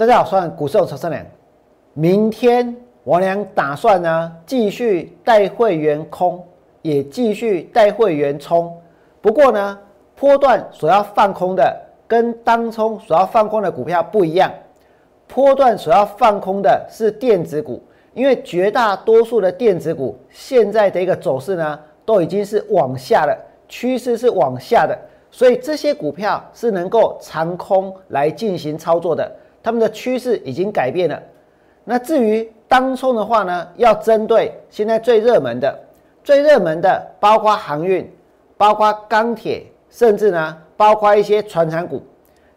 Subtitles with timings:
[0.00, 1.22] 大家好，我是股市陈胜良。
[1.92, 2.74] 明天
[3.04, 6.42] 我俩打算呢继续带会员空，
[6.80, 8.74] 也继续带会员冲。
[9.20, 9.78] 不过呢，
[10.16, 11.78] 波段所要放空的
[12.08, 14.50] 跟当冲所要放空的股票不一样。
[15.28, 17.78] 波段所要放空的是电子股，
[18.14, 24.98] 因为绝大多数的电子股现在的一个走势呢都已经是往下了，趋势是往下的，
[25.30, 29.30] 所以这些股票是能够长空来进行操作的。
[29.62, 31.22] 他们的趋势已经改变了。
[31.84, 35.76] 那至于当冲的话呢，要针对现在最热门的、
[36.22, 38.08] 最热门的，包括航运、
[38.56, 42.02] 包括钢铁，甚至呢，包括一些船产股。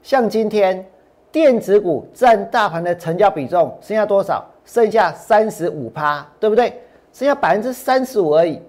[0.04, 0.86] 像今天
[1.32, 4.46] 电子股占大盘的成交比重剩下多少？
[4.66, 6.82] 剩下三十五趴，对不对？
[7.12, 8.62] 剩下百分之三十五而已。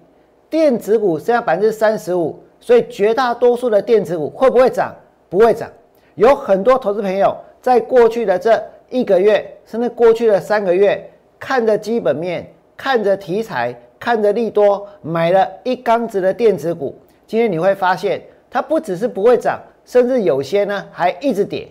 [0.49, 4.95] 电子股剩下百分之三十五，所以绝大多数的电子股会不会涨？
[5.29, 5.69] 不会涨。
[6.15, 7.35] 有很多投资朋友。
[7.65, 11.03] 在过去的这一个月，甚至过去的三个月，
[11.39, 16.95] 看着基本面，看着题材，看着利多，买了一缸子的电子股。
[17.25, 18.21] 今天你会发现，
[18.51, 21.67] 它不只是不会涨，甚至有些呢还一直跌。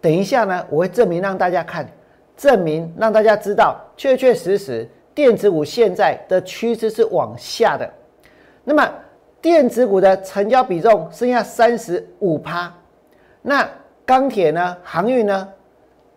[0.00, 1.88] 等一下呢，我会证明让大家看，
[2.36, 7.88] 证明让大家知道，确确实实电子股现在的趋势是往下的。
[8.64, 8.92] 那么
[9.40, 12.74] 电子股的成交比重剩下三十五趴，
[13.40, 13.64] 那。
[14.08, 14.74] 钢铁呢？
[14.82, 15.46] 航运呢？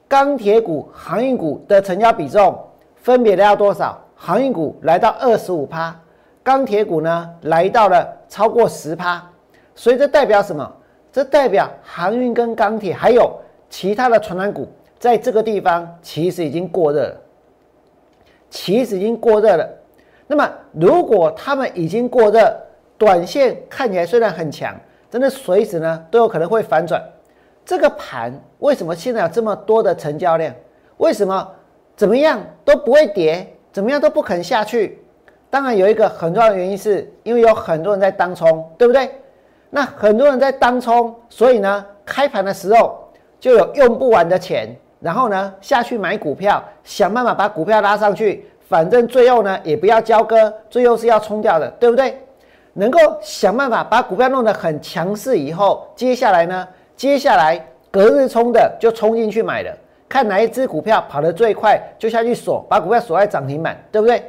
[0.07, 2.57] 钢铁股、航运股的成交比重
[2.95, 4.01] 分别来到多少？
[4.15, 5.93] 航运股来到二十五趴，
[6.41, 9.21] 钢铁股呢来到了超过十趴。
[9.75, 10.73] 所以这代表什么？
[11.11, 13.29] 这代表航运跟钢铁还有
[13.69, 14.65] 其他的传染股，
[14.97, 17.17] 在这个地方其实已经过热了，
[18.49, 19.69] 其实已经过热了。
[20.27, 22.57] 那么如果他们已经过热，
[22.97, 24.73] 短线看起来虽然很强，
[25.09, 27.03] 真的随时呢都有可能会反转。
[27.71, 30.53] 这个盘为什么现在有这么多的成交量？
[30.97, 31.49] 为什么
[31.95, 35.01] 怎么样都不会跌，怎么样都不肯下去？
[35.49, 39.09] 当然有一个很重要的原因，是因为有很多人在当冲，对不对？
[39.69, 52.21] 那很多人在当冲，所以呢，开盘的时候就有用不完的钱，然后呢下去买股票，想办法把股票拉上去，反正最后呢也不要交割，最后是要冲掉的，对不对？
[52.73, 56.67] 能够想办法把股票弄得很强势以后，接下来呢？
[57.01, 59.75] 接下来隔日冲的就冲进去买了，
[60.07, 64.21] 看哪一只股票跑得最快，就下去锁，把股票锁在涨停板，对不对？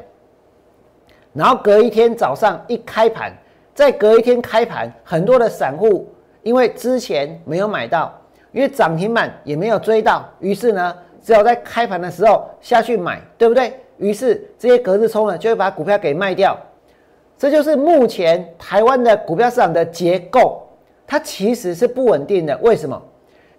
[1.35, 3.31] 然后隔一天早上一开盘，
[3.75, 6.11] 再隔一天开盘，很多的散户
[6.43, 8.11] 因为之前没有买到，
[8.53, 13.71] 因为涨停板也没有追到，于是呢，只有在开盘的时候下去买，对不对？
[13.99, 16.59] 于是这些隔日冲呢就会把股票给卖掉，
[17.37, 20.67] 这就是目前台湾的股票市场的结构。
[21.13, 22.99] 它其实是不稳定的，为什么？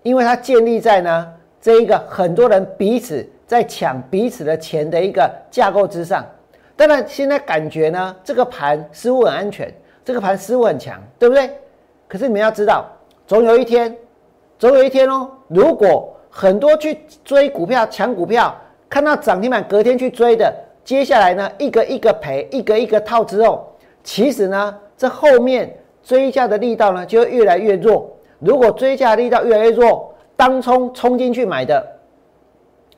[0.01, 1.31] 因为它建立在呢
[1.61, 6.25] 这一个很多人彼此在抢彼此的钱的一个架构之上。
[6.75, 9.71] 当然，现在感觉呢这个盘似乎很安全，
[10.03, 11.47] 这个盘似乎很强，对不对？
[12.07, 12.87] 可是你们要知道，
[13.27, 13.95] 总有一天，
[14.57, 18.59] 总有一天哦，如果很多去追股票、抢股票，
[18.89, 20.51] 看到涨停板隔天去追的，
[20.83, 23.71] 接下来呢一个一个赔，一个一个套之后，
[24.03, 25.71] 其实呢这后面。
[26.03, 28.11] 追价的力道呢，就会越来越弱。
[28.39, 31.85] 如果追价力道越来越弱，当冲冲进去买的，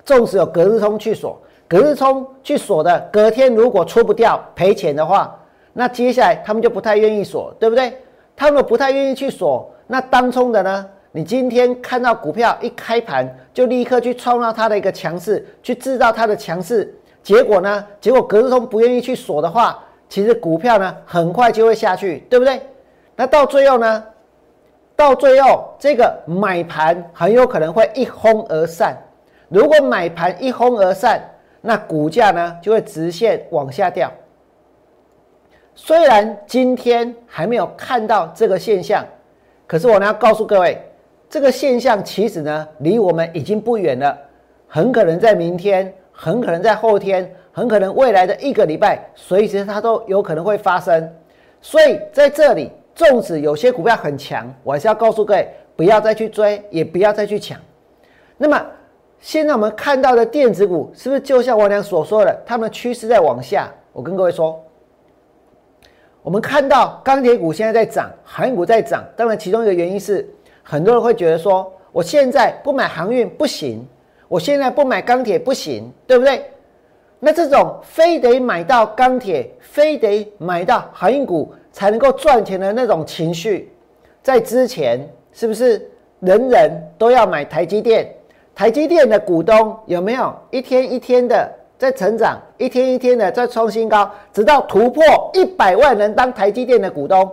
[0.04, 5.40] 纵使有隔日冲去锁，隔日冲去锁的，隔天如果出不掉赔钱的话，
[5.74, 7.94] 那接下来他们就不太愿意锁，对不对？
[8.36, 10.86] 他们不太愿意去锁，那当冲的呢？
[11.12, 17.86] 你今天看到股票一开盘就立刻去创造它的一个强势，去制造它的强势，结果呢？
[18.02, 22.60] 结果隔日冲不愿意去锁的话，其实股票呢很快就会下去，对不对？
[23.16, 24.04] 那到最后呢？
[24.98, 28.96] 到最后，这个买盘很有可能会一哄而散。
[29.50, 31.22] 如果买盘一哄而散，
[31.60, 34.10] 那股价呢就会直线往下掉。
[35.76, 39.06] 虽然今天还没有看到这个现象，
[39.68, 40.82] 可是我呢要告诉各位，
[41.30, 44.18] 这个现象其实呢离我们已经不远了。
[44.66, 51.14] 很可能在明天，很可能在后天，很可能未来的一个礼拜，随时它都有可能会发生。
[51.62, 52.72] 所以在这里。
[52.96, 57.60] 纵使有些股票很强，我还是要告诉各位，不要再去追，也不要再去抢。
[58.38, 58.66] 那么
[59.20, 63.70] 现在我们看到的电子股，是不是就像我俩所说的，它们趋势在往下？
[63.92, 64.64] 我跟各位说，
[66.22, 69.04] 我们看到钢铁股现在在涨，航运股在涨。
[69.16, 70.26] 当然，其中一个原因是
[70.64, 73.86] 很多人会觉得说，我现在不买航运不行，
[74.30, 76.50] 我现在不买钢铁不行，对不对？
[77.20, 81.54] 那这种非得买到钢铁，非得买到航运股。
[81.76, 83.70] 才能够赚钱的那种情绪，
[84.24, 85.92] 在之前是不是
[86.22, 88.10] 人人都要买台积电？
[88.56, 97.30] 台积电的股东有没有一天一天的在成长，一天一天的在创新高，直到突破一百万人当台积电的股东？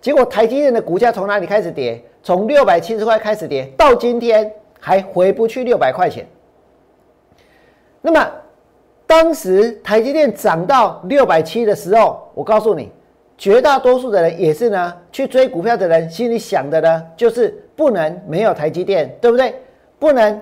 [0.00, 2.02] 结果台积电的股价从哪里开始跌？
[2.22, 6.26] 从六百七十块开始跌，到今天还回不去六百块钱。
[8.00, 8.26] 那么
[9.06, 12.90] 当时台积电涨到六百七的时候，我告诉你，
[13.36, 19.54] 绝大多数的人也是呢，去追股票的人心里想的呢，就是不能没有台积电，对不对？
[19.98, 20.40] 不能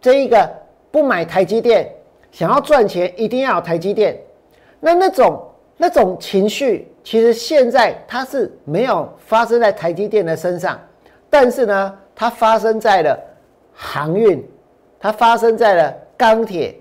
[0.00, 0.48] 这一个
[0.90, 1.90] 不买台积电，
[2.30, 4.18] 想要赚钱一定要有台积电。
[4.80, 5.42] 那那种
[5.76, 10.78] 那种情绪，其实现在它是没有发生在台积电的身上，
[11.30, 13.18] 但是呢，它发生在了
[13.72, 14.46] 航运，
[15.00, 16.74] 它发生在了钢铁。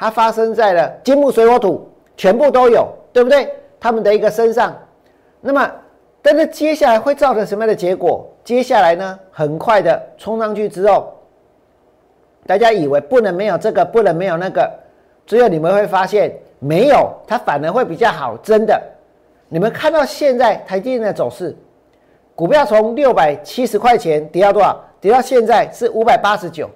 [0.00, 3.52] 它发生在了金木水火土，全部都有，对不对？
[3.80, 4.78] 他们的一个身上，
[5.40, 5.70] 那么，
[6.20, 8.28] 但是接下来会造成什么样的结果？
[8.44, 11.12] 接下来呢，很快的冲上去之后，
[12.46, 14.70] 大家以为不能没有这个，不能没有那个，
[15.26, 18.36] 最后你们会发现没有，它反而会比较好。
[18.38, 18.80] 真的，
[19.48, 21.54] 你们看到现在台积电的走势，
[22.34, 24.84] 股票从六百七十块钱跌到多少？
[25.00, 26.68] 跌到现在是五百八十九。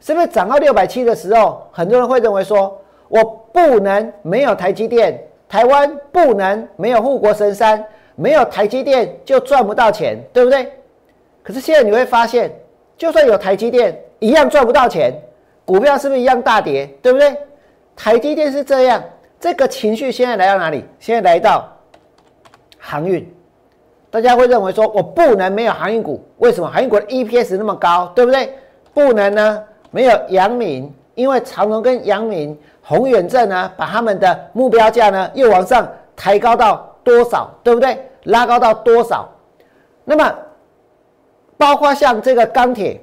[0.00, 10.72] 是不是涨到六百七的时候，很多人会认为说，我不能没有台积电，台湾不能没有护国神山，没有台积电就赚不到钱，对不对？
[11.42, 12.48] 可是现在你会发现，
[12.96, 15.12] 就算有台积电，一样赚不到钱，
[15.64, 17.36] 股票是不是一样大跌，对不对？
[17.96, 19.02] 台积电是这样，
[19.40, 20.84] 这个情绪现在来到哪里？
[21.00, 21.68] 现在来到
[22.78, 23.28] 航运，
[24.08, 26.70] 大家会认为说我不能没有航运股，为什么？
[26.70, 28.54] 航运股的 EPS 那么高，对不对？
[28.94, 29.64] 不能呢？
[29.90, 32.56] 没有阳明，因为长隆跟阳明、
[32.90, 37.96] 宏远证呢，把他们的目标价呢又往上抬高到多少，对不对？
[38.24, 39.28] 拉高到多少？
[40.04, 40.34] 那么，
[41.56, 43.00] 包括像这个钢铁，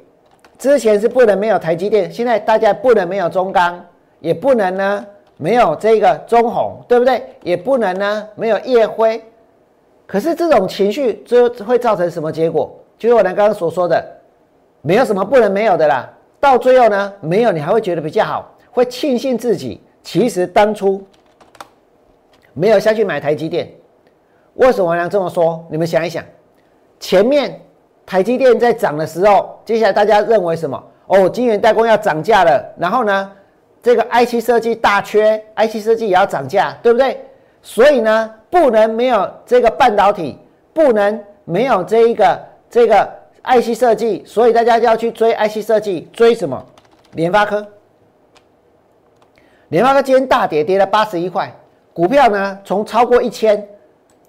[0.57, 3.81] 之前是不能没有台积电，现在大家不能没有中钢，
[4.19, 5.05] 也不能呢
[5.37, 7.23] 没有这个中红，对不对？
[7.41, 9.23] 也不能呢没有叶辉。
[10.05, 12.77] 可是这种情绪最会造成什么结果？
[12.97, 14.05] 就是我刚刚所说的，
[14.81, 16.09] 没有什么不能没有的啦。
[16.41, 21.03] 到最后呢，没有你还会觉得比较好，会庆幸自己其实当初
[22.53, 23.67] 没有下去买台积电。
[24.53, 25.65] 为什么要这么说？
[25.71, 26.23] 你们想一想，
[26.99, 27.59] 前面
[28.05, 30.83] 台积电在涨的时候，接下来大家认为什么？
[31.07, 33.31] 哦，晶圆代工要涨价了，然后呢，
[33.81, 37.19] 这个 IC 设计大缺，IC 设计也要涨价，对不对？
[37.63, 40.37] 所以呢，不能没有这个半导体，
[40.71, 42.39] 不能没有这一个
[42.69, 43.09] 这个。
[43.43, 46.63] IC 设计，所以大家就要去追 IC 设计，追什么？
[47.13, 47.65] 联发科。
[49.69, 51.51] 联发科今天大跌，跌了八十一块，
[51.91, 53.67] 股票呢从超过一千，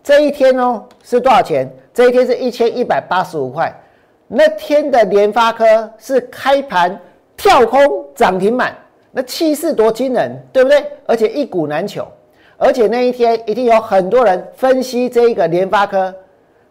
[0.03, 1.71] 这一天哦是多少钱？
[1.95, 3.73] 这一天是一千一百八十五块。
[4.27, 7.01] 那天的联发科是开盘
[7.37, 8.77] 跳空涨停板，
[9.13, 10.85] 那气势多惊人，对不对？
[11.07, 12.07] 而且一股难求，
[12.57, 16.13] 而且那一天一定有很多人分析这一个联发科。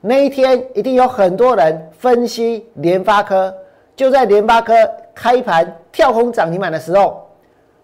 [0.02, 3.54] 那一天一定有很多人分析联发科，
[3.96, 4.74] 就在联发科
[5.16, 7.27] 开盘跳空涨停板的时候，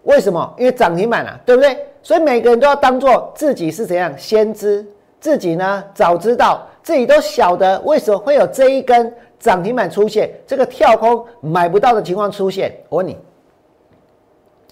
[0.04, 0.54] 为什么？
[0.56, 1.76] 因为涨停板啊，对不对？
[2.02, 4.86] 所以每个人都要当做自己是怎样先知，
[5.18, 12.74] 自己呢早知道，自己都晓得为什么会有这一根涨停板出现，这个跳空买不到的情况出现。
[12.88, 13.18] 我问你，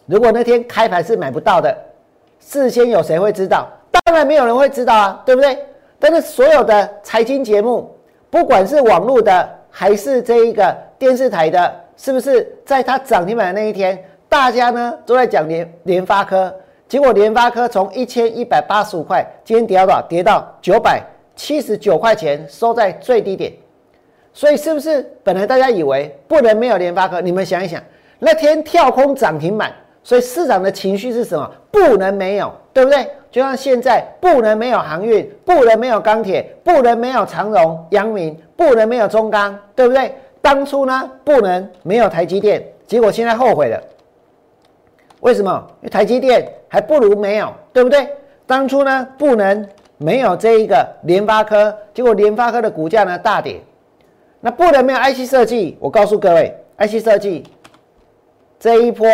[0.07, 1.77] 如果那天开盘是买不到的，
[2.39, 3.67] 事先有谁会知道？
[4.05, 5.59] 当然没有人会知道啊，对不对？
[5.99, 7.95] 但是所有的财经节目，
[8.29, 16.51] 不管是网络的还是这一个电视台的，是不是在它涨停板的那一天，大家呢都在讲联联发科？
[16.89, 20.03] 结果联发科从一千一百八十五块，今天跌到多少？
[20.09, 21.03] 跌到九百
[21.37, 23.53] 七十九块钱，收在最低点。
[24.33, 27.21] 所以是不是本来大家以为不能没有联发科？
[27.21, 27.79] 你们想一想，
[28.19, 29.71] 那天跳空涨停板，
[30.03, 31.51] 所以市场的情绪是什么？
[31.71, 33.07] 不能没有，对不对？
[33.31, 40.15] 就像现在不能没有航运，不能没有钢铁，不能没有长荣、阳明，不能没有中钢，对不对？
[40.41, 43.79] 当初呢不能没有台积电，结果现在后悔了。
[45.23, 45.67] 为什么？
[45.81, 48.09] 因为台积电还不如没有，对不对？
[48.47, 53.61] 当初呢不能没有这一个联发科，结果联发科的股价呢大跌。
[54.41, 57.45] 那不能没有 IC 设计，我告诉各位，IC 设计
[58.59, 59.07] 这一波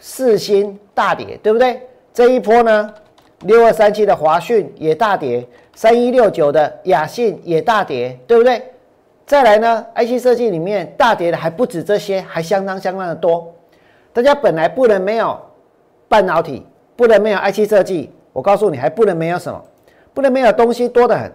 [0.00, 1.80] 四星大跌，对不对？
[2.12, 2.92] 这一波呢？
[3.40, 5.44] 六二三七的华讯也大跌，
[5.74, 8.62] 三一六九的雅信也大跌，对不对？
[9.26, 13.52] 再来呢，IC 设计里面大跌的还不止这些，还相当相当的多。
[14.12, 15.38] 大家本来不能没有
[16.08, 16.66] 半导体，
[16.96, 19.62] 不能没有 IC 设计，我告诉你，还不能没有什么？
[20.12, 21.32] 不能没有东西多得很，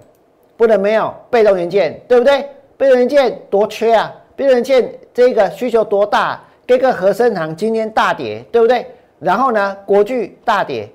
[0.55, 2.47] 不能没有被动元件，对不对？
[2.77, 4.13] 被动元件多缺啊！
[4.35, 6.39] 被动元件这个需求多大？
[6.67, 8.85] 这个和生堂今天大跌，对不对？
[9.19, 10.87] 然后呢，国巨大跌，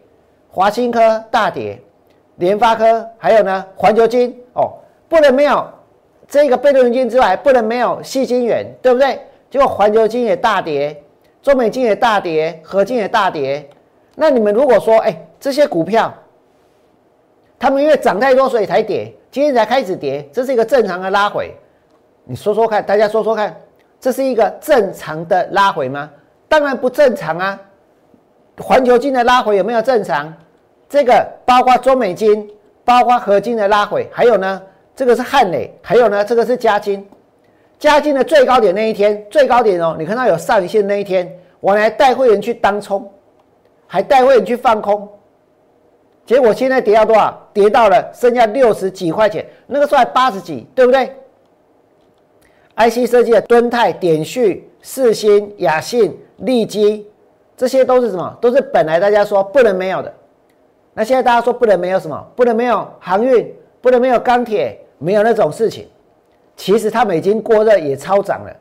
[0.48, 1.76] 华新科大跌，
[2.36, 4.74] 联发科还有呢，环球金哦，
[5.08, 5.66] 不能没有
[6.28, 9.18] 这个被动元件之外，不能没有细晶圆，对不对？
[9.50, 11.01] 结果环球金也大跌，
[11.42, 13.68] 中美金也大跌，合金也大跌。
[14.14, 16.12] 那你们如果说，哎，这些股票，
[17.58, 21.52] 他们因为涨太多所以才跌，今天才开始跌，这是一个正常的拉回。
[22.25, 23.56] 你说说看，大家说说看，
[24.00, 26.08] 这是一个正常的拉回吗？
[26.49, 27.61] 当然不正常啊！
[28.58, 30.32] 环球金的拉回有没有正常？
[30.88, 32.49] 这个包括中美金，
[32.84, 34.62] 包括合金的拉回，还有呢，
[34.94, 37.04] 这个是汉磊，还有呢，这个是嘉金。
[37.82, 43.10] 嘉金的最高点那一天，最高点哦，你看到有上影线那一天，我来带会员去当冲，
[43.88, 45.08] 还带会员去放空，
[46.24, 47.36] 结果现在跌到多少？
[47.52, 51.12] 跌到了剩下六十几块钱，那个时候还八十几，对不对
[52.76, 57.04] ？IC 设计的敦泰、点讯、四星、雅信、利基，
[57.56, 58.38] 这些都是什么？
[58.40, 60.14] 都是本来大家说不能没有的。
[60.94, 62.24] 那现在大家说不能没有什么？
[62.36, 65.88] 不能没有航运，不能没有钢铁，没有那种事情。
[66.56, 68.56] 其实他们已经过热，也超涨了。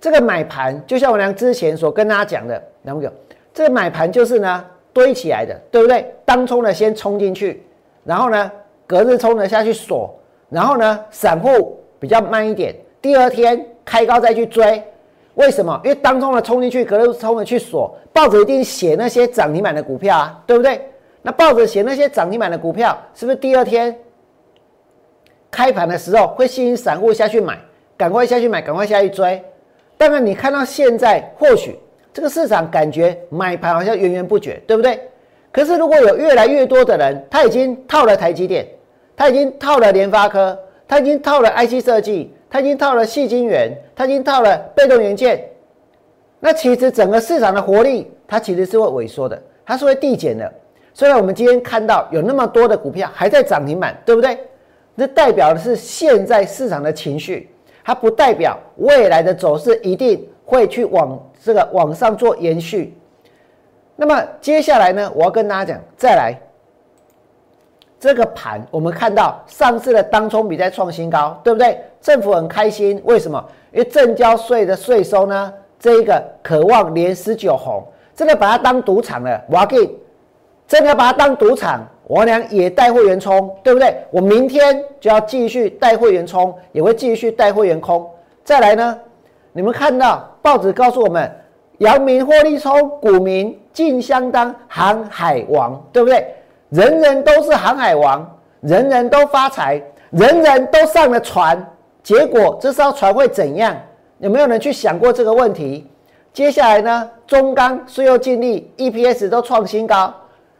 [0.00, 3.12] 这个买盘就像我娘之前所跟大家讲的，两个
[3.52, 6.14] 这个买盘就是呢堆起来的，对不对？
[6.24, 7.62] 当冲的先冲进去，
[8.04, 8.50] 然后呢
[8.86, 10.18] 隔日冲的下去锁，
[10.48, 12.74] 然后呢散户比较慢一点。
[13.02, 14.82] 第二天开高再去追，
[15.34, 15.78] 为什么？
[15.84, 20.80] 因为当中的冲进去，隔日冲的去锁，报纸一定写那些涨停板的股票啊，对不对？
[21.22, 23.94] 那报纸写那些涨停板的股票，是不是第二天
[25.50, 27.58] 开盘的时候会吸引散户下去买？
[27.96, 29.42] 赶快下去买，赶快下去追。
[29.96, 31.78] 当然，你看到现在，或许
[32.12, 35.00] 这个市场感觉买盘好像源源不绝，对不对？
[35.52, 38.66] 可是如果有越来越多的人，他已经套了台积电，
[39.16, 42.34] 他已经套了联发科，他已经套了 IC 设计。
[42.52, 45.40] 他已经套了细晶圆，他已经套了被动元件，
[46.40, 50.52] 那其实整个市场的活力，它其实是会萎缩的，它是会递减的。
[50.92, 54.36] 虽然我们今天看到有那么多的股票还在涨停板，对不对？
[55.00, 57.50] 这代表的是现在市场的情绪，
[57.82, 62.94] 它不代表未来的走势一定会去往这个往上做延续。
[63.96, 66.38] 那么接下来呢，我要跟大家讲，再来。
[67.98, 71.80] 这个盘，我们看到上次的当冲比在创新高，对不对？
[72.02, 73.42] 政府很开心，为什么？
[73.72, 77.82] 因为正交税的税收呢，这一个渴望连十九红，
[78.14, 79.42] 真的把它当赌场了。
[79.48, 79.98] 我要给，
[80.68, 83.94] 真的把它当赌场，我俩也带会员冲，对不对？
[84.10, 88.04] 我明天就要继续带会员冲，也会继续带会员空。
[88.42, 88.98] 再来呢，
[89.52, 91.30] 你们看到报纸告诉我们，
[91.78, 96.34] 阳明获利冲，股民尽相当航海王，对不对？
[96.70, 98.28] 人人都是航海王，
[98.60, 101.64] 人人都发财，人人都上了船。
[102.02, 103.76] 结果这艘船会怎样？
[104.18, 105.88] 有没有人去想过这个问题？
[106.32, 107.08] 接下来呢？
[107.24, 110.12] 中钢税后净利、EPS 都创新高，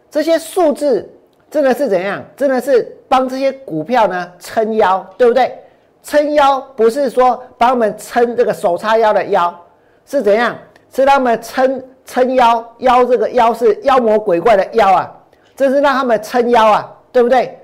[0.08, 1.12] 这些数字
[1.50, 2.22] 真的是怎样？
[2.36, 5.58] 真的是帮这些股票呢撑腰，对不对？
[6.02, 9.54] 撑腰不是说帮我们撑这个手叉腰的腰，
[10.06, 10.56] 是怎样？
[10.92, 15.12] 是他们撑撑腰，腰这个腰是妖魔鬼怪的妖啊！
[15.54, 17.58] 这是让他们撑腰啊，对不对？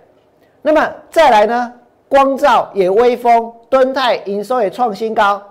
[0.63, 1.73] 那么再来呢？
[2.09, 5.43] 光照也威风，敦泰营收也创新高。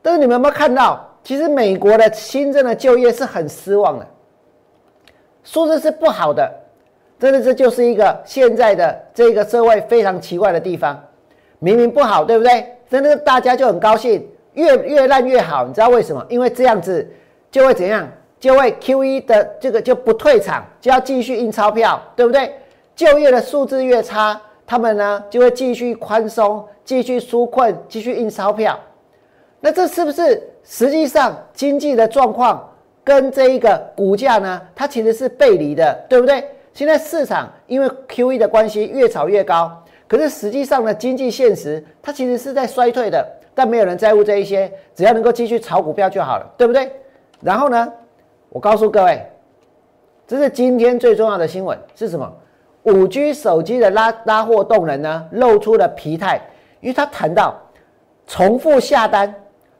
[0.00, 1.08] 但是你们有没有看到？
[1.22, 4.06] 其实美国的新增的就业是很失望的，
[5.44, 6.50] 数字是不好的。
[7.22, 11.00] 真的，这就是一个现在的这个社会非常奇怪的地方。
[11.60, 12.66] 明明不好，对不对？
[12.90, 15.64] 真的，大家就很高兴，越越烂越好。
[15.64, 16.26] 你知道为什么？
[16.28, 17.08] 因为这样子
[17.48, 18.08] 就会怎样？
[18.40, 22.56] 就会 Q E 的这个就不退场，就要继续印钞票，对不对？
[22.96, 28.76] 就业的数字越差，他们呢就会继续宽松，继续纾困，继续印钞票。
[29.60, 32.68] 那这是不是实际上经济的状况
[33.04, 34.60] 跟这一个股价呢？
[34.74, 36.44] 它其实是背离的，对不对？
[36.74, 46.90] 现在市场因为 Q E 的关系越炒越高，可是实际上的经济现实它其实是在衰退的，但没有人在乎这一些，只要能够继续炒股票就好了，对不对？
[47.40, 47.92] 然后呢？
[48.48, 49.26] 我告诉各位，
[50.26, 52.30] 这是今天最重要的新闻是什么？
[52.82, 56.40] 五 G 手机的拉拉货动能呢，露出了疲态，
[56.80, 57.54] 因为他谈到
[58.26, 59.34] 重复下单、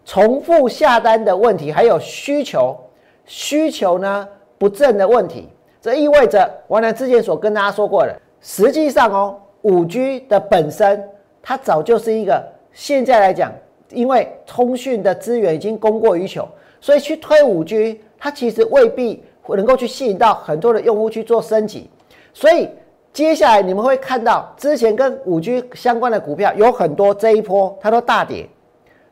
[0.05, 2.79] 重复下单的问题，还有需求
[3.27, 5.49] 需求呢不正的问题。
[5.83, 11.07] 这意味着，我呢之前所跟大家说过的，实际上哦，五 G 的本身
[11.43, 12.41] 它早就是一个
[12.73, 13.53] 现在来讲，
[13.91, 16.49] 因为通讯的资源已经供过于求，
[16.81, 18.01] 所以去推五 G。
[18.25, 21.91] 它其实未必能够去吸引到很多的用户去做升级，
[22.33, 22.71] 所以
[23.13, 28.49] 接下来你们会看到，之前跟五 G 相关的股票有很多这一波它都大跌，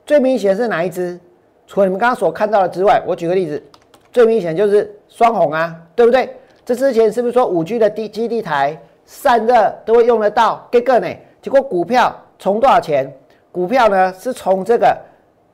[0.07, 1.19] 最明显是哪一只？
[1.67, 3.61] 除了你们刚刚所看到的之外，我举个例子，
[4.13, 6.33] 最明显就是双红啊，对不对？
[6.71, 10.69] 这之前是不是说五 G 的地基地台散热都会用得到？
[10.71, 11.09] 这个呢？
[11.43, 13.13] 结果股票从多少钱？
[13.51, 14.97] 股票呢是从这个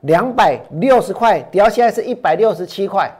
[0.01, 3.11] 两百六十块跌到现在是一百六十七块。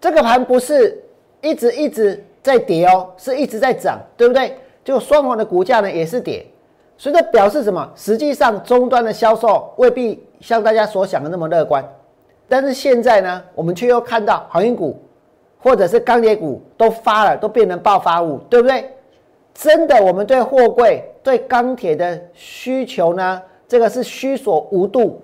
[0.00, 1.04] 这个盘不是
[1.42, 4.56] 一直一直在跌哦，是一直在涨，对不对？
[4.82, 6.46] 就双方的股价呢也是跌。
[6.96, 7.86] 所以这表示什么？
[7.94, 11.86] 实际上终端的销售未必像大家所想的那么乐观，
[12.48, 14.98] 但是现在呢，我们却又看到航运股
[15.58, 18.90] 或者是钢铁股都发了，都变成暴发物，对不对？
[19.54, 25.20] 真的，我们对货柜、对钢铁的需求呢，这个是虚所无度，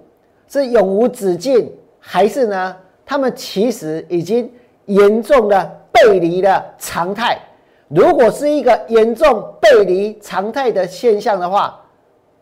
[0.48, 2.76] 是永无止境，还是呢？
[3.06, 4.50] 他们其实已经
[4.86, 7.38] 严重的背离了常态。
[7.86, 11.80] 如果是一个严重背离常态的现象的话，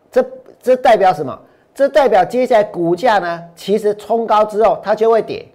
[0.09, 0.25] 这
[0.61, 1.37] 这代表什么？
[1.75, 5.45] 这代表接下来股价呢，其实冲高之后它就会跌。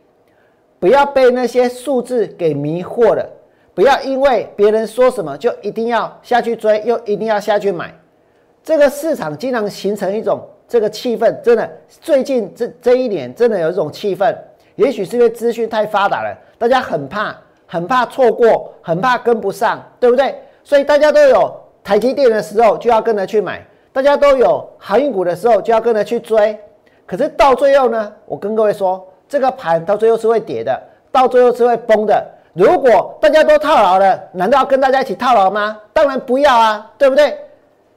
[0.78, 3.28] 不要被那些数字给迷惑了，
[3.74, 7.94] 不要因为别人说什么就一定要下去追，又一定要下去买。
[8.62, 11.70] 这个市场经常形成一种这个气氛，真的，
[12.00, 14.36] 最近这这一年真的有一种气氛，
[14.76, 17.36] 也许是因为资讯太发达了，大家很怕。
[17.70, 20.34] 很怕错过，很怕跟不上，对不对？
[20.64, 21.54] 所以大家都有
[21.84, 26.58] 台积电的时候就要跟着去买，大家都有航运股的时候就要跟着去追。
[27.04, 30.80] 可是到最后呢，我跟各位说，这个盘到最后是会跌的，
[31.12, 32.26] 到最后是会崩的。
[32.54, 35.78] 如果大家都套牢了，难道要跟大家一起套牢吗？
[35.92, 37.38] 当然不要啊，对不对？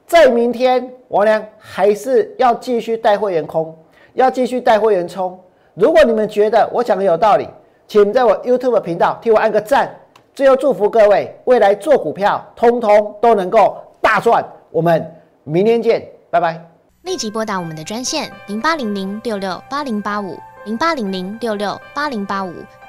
[0.06, 3.74] 在明天，王良还是要继续带会员空，
[4.12, 5.38] 要继续带会员冲。
[5.74, 7.48] 如果你们觉得我讲的有道理，
[7.88, 9.92] 请在我 YouTube 频道替我按个赞，
[10.34, 14.44] 最后祝福各位未来做股票，通通都能够大赚。
[14.70, 15.12] 我们
[15.44, 16.62] 明天见，拜拜。
[17.02, 22.64] 立即拨打我们的专线零八零零六六八零八五零八零零六六八零八五